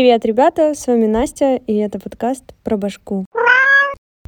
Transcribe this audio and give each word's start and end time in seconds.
Привет, 0.00 0.24
ребята, 0.24 0.72
с 0.72 0.86
вами 0.86 1.04
Настя, 1.04 1.56
и 1.66 1.76
это 1.76 1.98
подкаст 1.98 2.54
про 2.64 2.78
башку. 2.78 3.26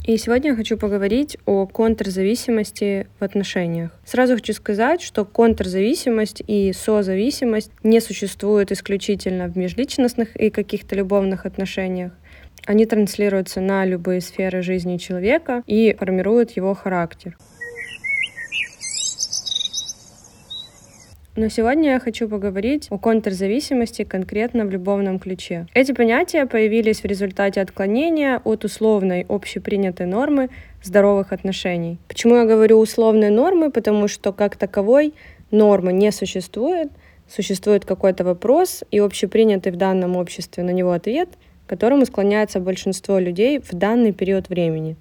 И 0.05 0.17
сегодня 0.17 0.51
я 0.51 0.55
хочу 0.55 0.77
поговорить 0.77 1.35
о 1.47 1.65
контрзависимости 1.65 3.07
в 3.19 3.23
отношениях. 3.23 3.89
Сразу 4.05 4.35
хочу 4.35 4.53
сказать, 4.53 5.01
что 5.01 5.25
контрзависимость 5.25 6.43
и 6.45 6.73
созависимость 6.73 7.71
не 7.81 8.01
существуют 8.01 8.71
исключительно 8.71 9.47
в 9.47 9.57
межличностных 9.57 10.35
и 10.35 10.51
каких-то 10.51 10.95
любовных 10.95 11.47
отношениях. 11.47 12.11
Они 12.67 12.85
транслируются 12.85 13.59
на 13.59 13.83
любые 13.83 14.21
сферы 14.21 14.61
жизни 14.61 14.97
человека 14.97 15.63
и 15.65 15.95
формируют 15.97 16.51
его 16.51 16.75
характер. 16.75 17.35
Но 21.35 21.49
сегодня 21.49 21.93
я 21.93 21.99
хочу 21.99 22.29
поговорить 22.29 22.87
о 22.91 22.99
контрзависимости 22.99 24.03
конкретно 24.03 24.65
в 24.65 24.69
любовном 24.69 25.17
ключе. 25.17 25.65
Эти 25.73 25.91
понятия 25.91 26.45
появились 26.45 27.01
в 27.01 27.05
результате 27.05 27.59
отклонения 27.59 28.39
от 28.43 28.65
условной 28.65 29.25
общепринятой 29.27 30.05
нормы 30.05 30.49
здоровых 30.83 31.33
отношений. 31.33 31.97
Почему 32.07 32.35
я 32.35 32.45
говорю 32.45 32.77
условной 32.77 33.31
нормы? 33.31 33.71
Потому 33.71 34.07
что 34.07 34.31
как 34.31 34.57
таковой 34.57 35.15
нормы 35.49 35.91
не 35.91 36.11
существует. 36.11 36.91
Существует 37.27 37.83
какой-то 37.83 38.23
вопрос, 38.23 38.83
и 38.91 38.99
общепринятый 38.99 39.71
в 39.71 39.77
данном 39.77 40.17
обществе 40.17 40.61
на 40.61 40.69
него 40.69 40.91
ответ, 40.91 41.29
к 41.65 41.69
которому 41.69 42.05
склоняется 42.05 42.59
большинство 42.59 43.17
людей 43.17 43.59
в 43.59 43.73
данный 43.73 44.11
период 44.11 44.49
времени. 44.49 44.97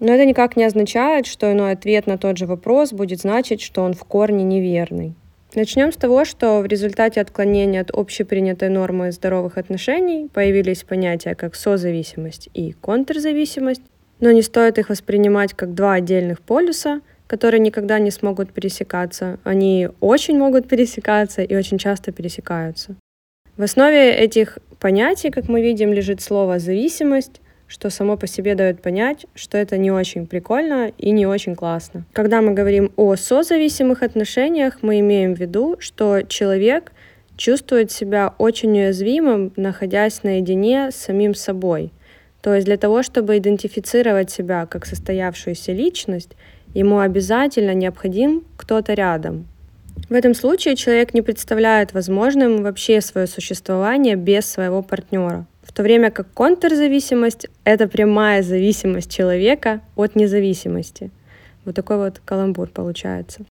Но 0.00 0.14
это 0.14 0.24
никак 0.24 0.56
не 0.56 0.64
означает, 0.64 1.26
что 1.26 1.52
иной 1.52 1.72
ответ 1.72 2.06
на 2.06 2.16
тот 2.16 2.38
же 2.38 2.46
вопрос 2.46 2.94
будет 2.94 3.20
значить, 3.20 3.60
что 3.60 3.82
он 3.82 3.92
в 3.92 4.04
корне 4.04 4.42
неверный. 4.42 5.14
Начнем 5.56 5.90
с 5.90 5.96
того, 5.96 6.26
что 6.26 6.60
в 6.60 6.66
результате 6.66 7.18
отклонения 7.18 7.80
от 7.80 7.90
общепринятой 7.90 8.68
нормы 8.68 9.10
здоровых 9.10 9.56
отношений 9.56 10.28
появились 10.28 10.82
понятия 10.82 11.34
как 11.34 11.54
созависимость 11.54 12.50
и 12.52 12.72
контрзависимость, 12.72 13.80
но 14.20 14.32
не 14.32 14.42
стоит 14.42 14.76
их 14.76 14.90
воспринимать 14.90 15.54
как 15.54 15.72
два 15.72 15.94
отдельных 15.94 16.42
полюса, 16.42 17.00
которые 17.26 17.60
никогда 17.60 17.98
не 17.98 18.10
смогут 18.10 18.52
пересекаться. 18.52 19.38
Они 19.44 19.88
очень 20.00 20.36
могут 20.36 20.68
пересекаться 20.68 21.40
и 21.40 21.56
очень 21.56 21.78
часто 21.78 22.12
пересекаются. 22.12 22.94
В 23.56 23.62
основе 23.62 24.12
этих 24.12 24.58
понятий, 24.78 25.30
как 25.30 25.48
мы 25.48 25.62
видим, 25.62 25.90
лежит 25.90 26.20
слово 26.20 26.58
«зависимость», 26.58 27.40
что 27.68 27.90
само 27.90 28.16
по 28.16 28.26
себе 28.26 28.54
дает 28.54 28.80
понять, 28.80 29.26
что 29.34 29.58
это 29.58 29.76
не 29.76 29.90
очень 29.90 30.26
прикольно 30.26 30.92
и 30.98 31.10
не 31.10 31.26
очень 31.26 31.54
классно. 31.54 32.04
Когда 32.12 32.40
мы 32.40 32.52
говорим 32.52 32.92
о 32.96 33.16
созависимых 33.16 34.02
отношениях, 34.02 34.78
мы 34.82 35.00
имеем 35.00 35.34
в 35.34 35.40
виду, 35.40 35.76
что 35.80 36.22
человек 36.22 36.92
чувствует 37.36 37.90
себя 37.90 38.34
очень 38.38 38.78
уязвимым, 38.78 39.52
находясь 39.56 40.22
наедине 40.22 40.90
с 40.90 40.96
самим 40.96 41.34
собой. 41.34 41.92
То 42.40 42.54
есть 42.54 42.66
для 42.66 42.76
того, 42.76 43.02
чтобы 43.02 43.38
идентифицировать 43.38 44.30
себя 44.30 44.66
как 44.66 44.86
состоявшуюся 44.86 45.72
личность, 45.72 46.36
ему 46.74 47.00
обязательно 47.00 47.74
необходим 47.74 48.44
кто-то 48.56 48.94
рядом. 48.94 49.48
В 50.08 50.12
этом 50.12 50.34
случае 50.34 50.76
человек 50.76 51.14
не 51.14 51.22
представляет 51.22 51.92
возможным 51.92 52.62
вообще 52.62 53.00
свое 53.00 53.26
существование 53.26 54.14
без 54.14 54.46
своего 54.46 54.82
партнера 54.82 55.46
то 55.76 55.82
время 55.82 56.10
как 56.10 56.32
контрзависимость— 56.32 57.48
это 57.64 57.86
прямая 57.86 58.42
зависимость 58.42 59.14
человека 59.14 59.82
от 59.94 60.16
независимости. 60.16 61.10
Вот 61.66 61.74
такой 61.74 61.98
вот 61.98 62.18
каламбур 62.24 62.70
получается. 62.70 63.44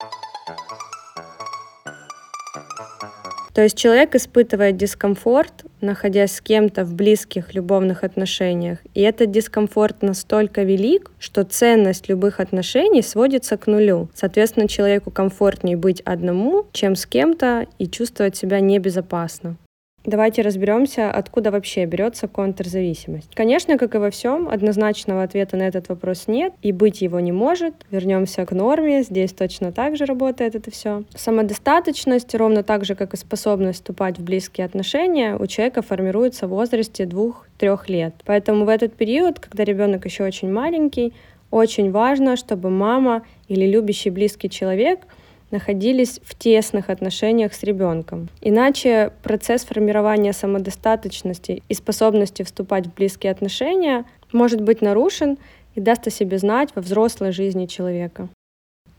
То 3.53 3.62
есть 3.62 3.77
человек 3.77 4.14
испытывает 4.14 4.77
дискомфорт, 4.77 5.64
находясь 5.81 6.37
с 6.37 6.41
кем-то 6.41 6.84
в 6.84 6.95
близких 6.95 7.55
любовных 7.55 8.05
отношениях. 8.05 8.79
И 8.95 9.01
этот 9.03 9.33
дискомфорт 9.33 10.03
настолько 10.03 10.62
велик, 10.62 11.11
что 11.19 11.42
ценность 11.42 12.09
любых 12.09 12.39
отношений 12.39 13.03
сводится 13.03 13.57
к 13.57 13.67
нулю. 13.67 14.09
Соответственно, 14.14 14.68
человеку 14.68 15.11
комфортнее 15.11 15.77
быть 15.77 16.01
одному, 16.02 16.67
чем 16.73 16.95
с 16.95 17.05
кем-то 17.05 17.67
и 17.80 17.89
чувствовать 17.89 18.36
себя 18.36 18.61
небезопасно. 18.61 19.57
Давайте 20.05 20.42
разберемся, 20.42 21.13
откуда 21.13 21.52
вообще 21.52 21.85
берется 21.85 22.27
контрзависимость. 22.27 23.30
Конечно, 23.35 23.79
как 23.79 23.95
и 23.95 23.98
во 23.98 24.11
всем, 24.11 24.48
однозначного 24.48 25.23
ответа 25.23 25.57
на 25.57 25.63
этот 25.63 25.89
вопрос 25.89 26.24
нет, 26.27 26.55
и 26.61 26.73
быть 26.73 27.02
его 27.02 27.20
не 27.20 27.30
может. 27.30 27.74
Вернемся 27.90 28.45
к 28.45 28.51
норме, 28.51 29.05
здесь 29.05 29.33
точно 29.33 29.70
так 29.70 29.96
же 29.96 30.05
работает 30.05 30.57
это 30.57 30.73
все. 30.73 31.05
Самодостаточность, 31.14 32.35
ровно 32.35 32.64
так 32.64 32.85
же, 32.85 32.96
как 32.96 33.14
и 33.14 33.17
способность 33.17 33.79
вступать 33.79 34.18
в 34.18 34.24
близкие 34.24 34.64
отношения, 34.64 35.36
у 35.36 35.46
человека 35.46 35.83
формируется 35.83 36.48
в 36.48 36.51
возрасте 36.51 37.07
двух-трех 37.07 37.89
лет. 37.89 38.14
Поэтому 38.24 38.64
в 38.64 38.68
этот 38.68 38.95
период, 38.95 39.39
когда 39.39 39.62
ребенок 39.62 40.05
еще 40.05 40.24
очень 40.24 40.51
маленький, 40.51 41.12
очень 41.52 41.92
важно, 41.92 42.36
чтобы 42.36 42.70
мама 42.70 43.23
или 43.46 43.67
любящий 43.67 44.11
близкий 44.11 44.51
человек— 44.51 45.01
находились 45.52 46.20
в 46.24 46.35
тесных 46.35 46.90
отношениях 46.90 47.55
с 47.55 47.63
ребенком. 47.63 48.29
Иначе 48.40 49.13
процесс 49.23 49.64
формирования 49.64 50.33
самодостаточности 50.33 51.63
и 51.68 51.74
способности 51.74 52.42
вступать 52.42 52.86
в 52.86 52.95
близкие 52.95 53.30
отношения 53.30 54.05
может 54.33 54.61
быть 54.61 54.83
нарушен 54.83 55.39
и 55.74 55.80
даст 55.80 56.07
о 56.07 56.11
себе 56.11 56.39
знать 56.39 56.70
во 56.74 56.83
взрослой 56.83 57.33
жизни 57.33 57.67
человека. 57.67 58.29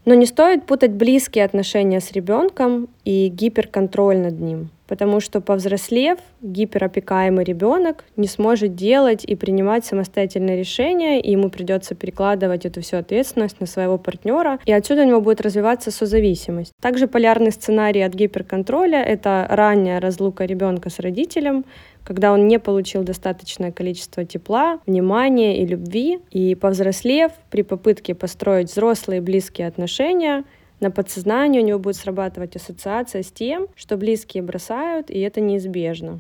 Но 0.06 0.14
не 0.16 0.26
стоит 0.26 0.66
путать 0.66 0.92
близкие 0.92 1.46
отношения 1.46 2.02
с 2.02 2.12
ребенком 2.12 2.90
и 3.06 3.28
гиперконтроль 3.30 4.18
над 4.18 4.40
ним 4.40 4.70
потому 4.94 5.20
что 5.20 5.42
повзрослев, 5.42 6.20
гиперопекаемый 6.42 7.44
ребенок 7.44 8.04
не 8.16 8.28
сможет 8.28 8.76
делать 8.76 9.26
и 9.26 9.36
принимать 9.36 9.86
самостоятельные 9.86 10.56
решения, 10.56 11.20
и 11.20 11.32
ему 11.32 11.50
придется 11.50 11.96
перекладывать 11.96 12.66
эту 12.66 12.82
всю 12.82 12.98
ответственность 12.98 13.60
на 13.60 13.66
своего 13.66 13.98
партнера, 13.98 14.60
и 14.66 14.72
отсюда 14.72 15.02
у 15.02 15.08
него 15.08 15.20
будет 15.20 15.42
развиваться 15.42 15.90
созависимость. 15.90 16.74
Также 16.80 17.08
полярный 17.08 17.52
сценарий 17.52 18.02
от 18.02 18.14
гиперконтроля— 18.14 19.02
это 19.04 19.48
ранняя 19.50 20.00
разлука 20.00 20.46
ребенка 20.46 20.92
с 20.92 21.00
родителем, 21.00 21.66
когда 22.04 22.34
он 22.34 22.48
не 22.48 22.60
получил 22.60 23.04
достаточное 23.04 23.72
количество 23.72 24.26
тепла, 24.26 24.80
внимания 24.86 25.62
и 25.62 25.66
любви, 25.66 26.20
и 26.32 26.56
повзрослев, 26.56 27.32
при 27.50 27.62
попытке 27.62 28.14
построить 28.14 28.70
взрослые 28.72 29.22
близкие 29.22 29.68
отношения, 29.68 30.44
на 30.80 30.92
подсознании 30.92 31.62
у 31.62 31.66
него 31.66 31.80
будет 31.80 31.96
срабатывать 31.96 32.56
ассоциация 32.56 33.24
с 33.24 33.32
тем, 33.32 33.68
что 33.76 33.96
близкие 33.96 34.44
бросают, 34.44 35.10
и 35.10 35.20
это 35.20 35.40
неизбежно. 35.40 36.20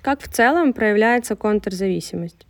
Как 0.00 0.22
в 0.22 0.28
целом 0.28 0.72
проявляется 0.72 1.36
контрзависимость? 1.36 2.46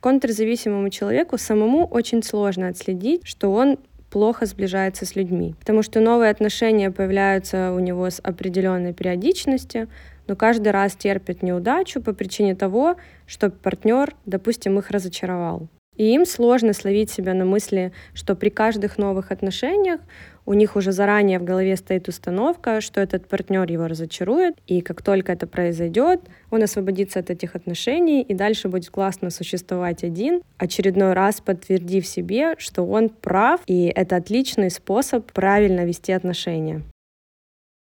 Контрзависимому 0.00 0.90
человеку 0.90 1.38
самому 1.38 1.86
очень 1.86 2.22
сложно 2.22 2.68
отследить, 2.68 3.26
что 3.26 3.52
он 3.52 3.78
плохо 4.10 4.46
сближается 4.46 5.04
с 5.04 5.16
людьми, 5.16 5.54
потому 5.58 5.82
что 5.82 6.00
новые 6.00 6.30
отношения 6.30 6.90
появляются 6.90 7.72
у 7.72 7.80
него 7.80 8.08
с 8.08 8.20
определенной 8.20 8.94
периодичностью, 8.94 9.88
но 10.28 10.36
каждый 10.36 10.70
раз 10.70 10.94
терпит 10.94 11.42
неудачу 11.42 12.00
по 12.00 12.12
причине 12.12 12.54
того, 12.54 12.96
что 13.26 13.50
партнер, 13.50 14.14
допустим, 14.26 14.78
их 14.78 14.90
разочаровал. 14.90 15.68
И 15.96 16.14
им 16.14 16.26
сложно 16.26 16.74
словить 16.74 17.10
себя 17.10 17.34
на 17.34 17.44
мысли, 17.44 17.92
что 18.14 18.36
при 18.36 18.50
каждых 18.50 18.98
новых 18.98 19.32
отношениях 19.32 20.00
у 20.46 20.54
них 20.54 20.76
уже 20.76 20.92
заранее 20.92 21.40
в 21.40 21.44
голове 21.44 21.76
стоит 21.76 22.08
установка, 22.08 22.80
что 22.80 23.00
этот 23.00 23.26
партнер 23.26 23.70
его 23.70 23.88
разочарует, 23.88 24.54
и 24.68 24.80
как 24.80 25.02
только 25.02 25.32
это 25.32 25.48
произойдет, 25.48 26.20
он 26.50 26.62
освободится 26.62 27.18
от 27.18 27.30
этих 27.30 27.56
отношений 27.56 28.22
и 28.22 28.32
дальше 28.32 28.68
будет 28.68 28.88
классно 28.90 29.30
существовать 29.30 30.04
один, 30.04 30.40
очередной 30.56 31.14
раз 31.14 31.40
подтвердив 31.40 32.06
себе, 32.06 32.54
что 32.58 32.84
он 32.84 33.08
прав, 33.08 33.60
и 33.66 33.92
это 33.94 34.16
отличный 34.16 34.70
способ 34.70 35.30
правильно 35.32 35.84
вести 35.84 36.12
отношения. 36.12 36.82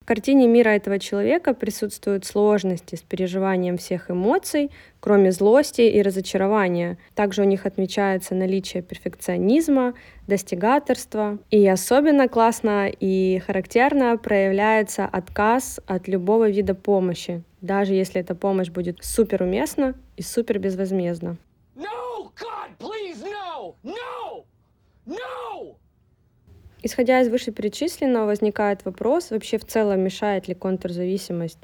В 0.03 0.05
картине 0.05 0.47
мира 0.47 0.71
этого 0.71 0.99
человека 0.99 1.53
присутствуют 1.53 2.25
сложности 2.25 2.95
с 2.95 3.01
переживанием 3.01 3.77
всех 3.77 4.11
эмоций, 4.11 4.69
кроме 4.99 5.31
злости 5.31 5.79
и 5.79 6.01
разочарования. 6.01 6.97
Также 7.15 7.41
у 7.41 7.45
них 7.45 7.65
отмечается 7.65 8.35
наличие 8.35 8.83
перфекционизма, 8.83 9.93
достигаторства. 10.27 11.39
И 11.51 11.65
особенно 11.65 12.27
классно 12.27 12.89
и 12.89 13.39
характерно 13.47 14.17
проявляется 14.17 15.05
отказ 15.05 15.79
от 15.87 16.09
любого 16.09 16.49
вида 16.49 16.75
помощи, 16.75 17.41
даже 17.61 17.93
если 17.93 18.19
эта 18.19 18.35
помощь 18.35 18.69
будет 18.69 18.97
супер 19.01 19.43
уместна 19.43 19.95
и 20.17 20.21
супер 20.21 20.59
безвозмездна. 20.59 21.37
No, 21.77 22.29
God, 22.35 22.71
please, 22.77 23.23
no! 23.23 23.75
No! 23.85 24.43
No! 25.05 25.42
Исходя 26.83 27.21
из 27.21 27.29
вышеперечисленного, 27.29 28.25
возникает 28.25 28.85
вопрос, 28.85 29.31
вообще 29.31 29.57
в 29.57 29.65
целом 29.65 30.01
мешает 30.01 30.47
ли 30.47 30.53
контрзависимость 30.53 31.59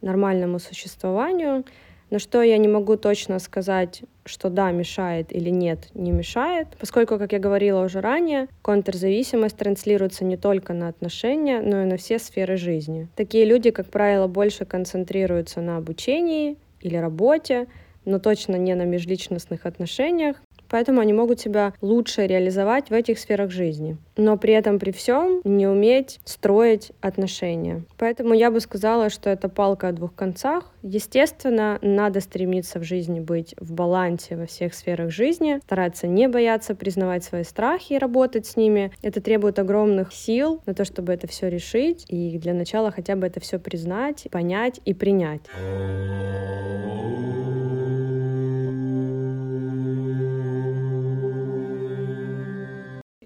нормальному 0.00 0.58
существованию. 0.58 1.64
На 2.08 2.18
что 2.18 2.42
я 2.42 2.56
не 2.56 2.66
могу 2.66 2.96
точно 2.96 3.38
сказать, 3.38 4.02
что 4.24 4.48
да, 4.48 4.72
мешает 4.72 5.32
или 5.32 5.50
нет, 5.50 5.90
не 5.94 6.10
мешает, 6.10 6.68
поскольку, 6.78 7.18
как 7.18 7.32
я 7.32 7.38
говорила 7.38 7.84
уже 7.84 8.00
ранее, 8.00 8.48
контрзависимость 8.62 9.56
транслируется 9.56 10.24
не 10.24 10.36
только 10.36 10.72
на 10.72 10.88
отношения, 10.88 11.60
но 11.60 11.82
и 11.82 11.86
на 11.86 11.96
все 11.96 12.18
сферы 12.18 12.56
жизни. 12.56 13.08
Такие 13.14 13.44
люди, 13.44 13.70
как 13.70 13.86
правило, 13.86 14.26
больше 14.26 14.64
концентрируются 14.64 15.60
на 15.60 15.76
обучении, 15.76 16.56
или 16.80 16.96
работе, 16.96 17.66
но 18.04 18.18
точно 18.18 18.56
не 18.56 18.74
на 18.74 18.82
межличностных 18.82 19.66
отношениях, 19.66 20.36
Поэтому 20.70 21.00
они 21.00 21.12
могут 21.12 21.40
себя 21.40 21.74
лучше 21.80 22.26
реализовать 22.26 22.90
в 22.90 22.92
этих 22.92 23.18
сферах 23.18 23.50
жизни, 23.50 23.98
но 24.16 24.38
при 24.38 24.54
этом 24.54 24.78
при 24.78 24.92
всем 24.92 25.40
не 25.44 25.66
уметь 25.66 26.20
строить 26.24 26.92
отношения. 27.00 27.82
Поэтому 27.98 28.34
я 28.34 28.50
бы 28.50 28.60
сказала, 28.60 29.10
что 29.10 29.28
это 29.28 29.48
палка 29.48 29.88
о 29.88 29.92
двух 29.92 30.14
концах. 30.14 30.72
Естественно, 30.82 31.78
надо 31.82 32.20
стремиться 32.20 32.78
в 32.78 32.84
жизни 32.84 33.20
быть 33.20 33.54
в 33.58 33.72
балансе 33.72 34.36
во 34.36 34.46
всех 34.46 34.74
сферах 34.74 35.10
жизни, 35.10 35.60
стараться 35.64 36.06
не 36.06 36.28
бояться 36.28 36.74
признавать 36.74 37.24
свои 37.24 37.42
страхи 37.42 37.94
и 37.94 37.98
работать 37.98 38.46
с 38.46 38.56
ними. 38.56 38.92
Это 39.02 39.20
требует 39.20 39.58
огромных 39.58 40.12
сил 40.12 40.62
на 40.66 40.74
то, 40.74 40.84
чтобы 40.84 41.12
это 41.12 41.26
все 41.26 41.48
решить, 41.48 42.04
и 42.08 42.38
для 42.38 42.54
начала 42.54 42.90
хотя 42.92 43.16
бы 43.16 43.26
это 43.26 43.40
все 43.40 43.58
признать, 43.58 44.28
понять 44.30 44.80
и 44.84 44.94
принять. 44.94 45.42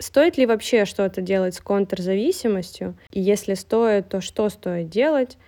Стоит 0.05 0.37
ли 0.37 0.45
вообще 0.45 0.85
что-то 0.85 1.23
делать 1.23 1.55
с 1.55 1.61
контрзависимостью? 1.61 2.95
И 3.11 3.23
если 3.23 3.55
стоит, 3.55 4.11
то 4.11 4.21
что 4.21 4.51
стоит 4.51 4.91
делать? 4.91 5.39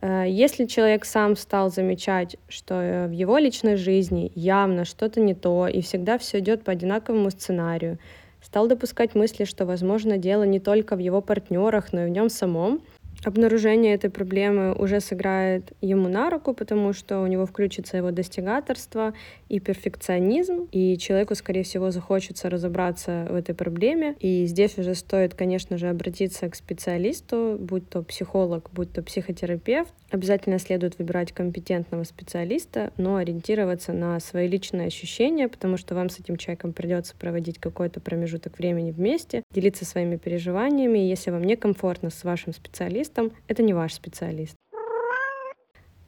Э, 0.00 0.24
если 0.26 0.64
человек 0.64 1.04
сам 1.04 1.36
стал 1.36 1.70
замечать, 1.70 2.36
что 2.48 2.76
э, 2.76 3.08
в 3.08 3.10
его 3.10 3.36
личной 3.36 3.76
жизни 3.76 4.32
явно 4.34 4.86
что-то 4.86 5.20
не 5.20 5.34
то, 5.34 5.68
и 5.68 5.82
всегда 5.82 6.16
все 6.16 6.38
идет 6.38 6.64
по 6.64 6.72
одинаковому 6.72 7.30
сценарию, 7.30 7.98
стал 8.40 8.68
допускать 8.68 9.14
мысли, 9.14 9.44
что, 9.44 9.66
возможно, 9.66 10.16
дело 10.16 10.44
не 10.44 10.60
только 10.60 10.96
в 10.96 10.98
его 10.98 11.20
партнерах, 11.20 11.92
но 11.92 12.04
и 12.04 12.06
в 12.06 12.08
нем 12.10 12.30
самом, 12.30 12.80
обнаружение 13.26 13.92
этой 13.92 14.08
проблемы 14.08 14.72
уже 14.72 15.00
сыграет 15.00 15.72
ему 15.80 16.08
на 16.08 16.30
руку, 16.30 16.54
потому 16.54 16.92
что 16.92 17.20
у 17.20 17.26
него 17.26 17.44
включится 17.44 17.96
его 17.96 18.12
достигаторство 18.12 19.14
и 19.48 19.58
перфекционизм, 19.58 20.68
и 20.70 20.96
человеку, 20.96 21.34
скорее 21.34 21.64
всего, 21.64 21.90
захочется 21.90 22.48
разобраться 22.48 23.26
в 23.28 23.34
этой 23.34 23.54
проблеме. 23.54 24.14
И 24.20 24.46
здесь 24.46 24.78
уже 24.78 24.94
стоит, 24.94 25.34
конечно 25.34 25.76
же, 25.76 25.88
обратиться 25.88 26.48
к 26.48 26.54
специалисту, 26.54 27.56
будь 27.58 27.88
то 27.90 28.02
психолог, 28.04 28.70
будь 28.72 28.92
то 28.92 29.02
психотерапевт. 29.02 29.92
Обязательно 30.12 30.60
следует 30.60 30.96
выбирать 31.00 31.32
компетентного 31.32 32.04
специалиста, 32.04 32.92
но 32.96 33.16
ориентироваться 33.16 33.92
на 33.92 34.20
свои 34.20 34.46
личные 34.46 34.86
ощущения, 34.86 35.48
потому 35.48 35.76
что 35.78 35.96
вам 35.96 36.10
с 36.10 36.20
этим 36.20 36.36
человеком 36.36 36.72
придется 36.72 37.16
проводить 37.16 37.58
какой-то 37.58 37.98
промежуток 37.98 38.56
времени 38.58 38.92
вместе, 38.92 39.42
делиться 39.50 39.84
своими 39.84 40.14
переживаниями. 40.14 41.00
Если 41.00 41.32
вам 41.32 41.42
некомфортно 41.42 42.10
с 42.10 42.22
вашим 42.22 42.52
специалистом, 42.52 43.15
специалистом, 43.16 43.32
это 43.48 43.62
не 43.62 43.72
ваш 43.72 43.94
специалист. 43.94 44.56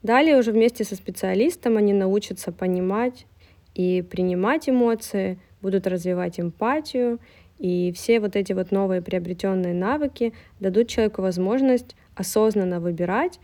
Далее 0.02 0.38
уже 0.38 0.52
вместе 0.52 0.84
со 0.84 0.94
специалистом 0.94 1.76
они 1.76 1.92
научатся 1.92 2.52
понимать 2.52 3.26
и 3.74 4.02
принимать 4.02 4.68
эмоции, 4.68 5.38
будут 5.60 5.86
развивать 5.86 6.38
эмпатию, 6.38 7.18
и 7.58 7.92
все 7.92 8.20
вот 8.20 8.36
эти 8.36 8.52
вот 8.52 8.70
новые 8.70 9.02
приобретенные 9.02 9.74
навыки 9.74 10.32
дадут 10.60 10.88
человеку 10.88 11.22
возможность 11.22 11.96
осознанно 12.14 12.80
выбирать, 12.80 13.40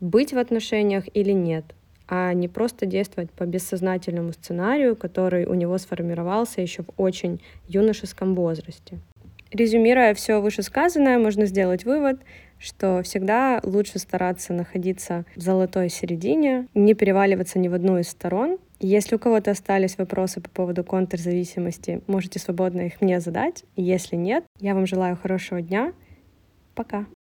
быть 0.00 0.32
в 0.32 0.38
отношениях 0.38 1.04
или 1.12 1.32
нет, 1.32 1.64
а 2.06 2.32
не 2.32 2.48
просто 2.48 2.86
действовать 2.86 3.30
по 3.30 3.44
бессознательному 3.44 4.32
сценарию, 4.32 4.96
который 4.96 5.44
у 5.44 5.54
него 5.54 5.76
сформировался 5.76 6.62
еще 6.62 6.82
в 6.82 6.90
очень 6.96 7.40
юношеском 7.68 8.34
возрасте. 8.34 8.98
Резюмируя 9.50 10.14
все 10.14 10.40
вышесказанное, 10.40 11.18
можно 11.18 11.46
сделать 11.46 11.84
вывод, 11.84 12.20
что 12.58 13.02
всегда 13.02 13.60
лучше 13.62 13.98
стараться 13.98 14.52
находиться 14.52 15.24
в 15.36 15.40
золотой 15.40 15.88
середине, 15.88 16.66
не 16.74 16.94
переваливаться 16.94 17.58
ни 17.58 17.68
в 17.68 17.74
одну 17.74 17.98
из 17.98 18.08
сторон. 18.08 18.58
Если 18.80 19.16
у 19.16 19.18
кого-то 19.18 19.50
остались 19.50 19.98
вопросы 19.98 20.40
по 20.40 20.50
поводу 20.50 20.84
контрзависимости, 20.84 22.02
можете 22.06 22.38
свободно 22.38 22.82
их 22.82 23.00
мне 23.00 23.20
задать. 23.20 23.64
Если 23.76 24.16
нет, 24.16 24.44
я 24.60 24.74
вам 24.74 24.86
желаю 24.86 25.16
хорошего 25.16 25.60
дня. 25.60 25.92
Пока. 26.74 27.06